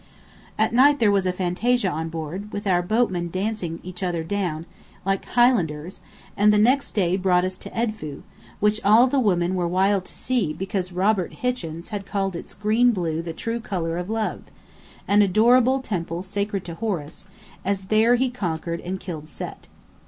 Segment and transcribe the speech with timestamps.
[0.57, 4.65] At night there was fantasia on board, with our boatmen dancing each other down,
[5.05, 6.01] like Highlanders,
[6.35, 8.23] and the next day brought us to Edfu,
[8.59, 12.93] which all the women were wild to see because Robert Hichens had called its green
[12.93, 14.41] blue the "true colour of love":
[15.07, 17.25] an adorable temple sacred to Horus,
[17.63, 19.67] as there he conquered and killed Set.